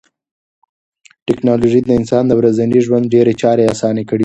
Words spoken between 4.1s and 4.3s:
دي.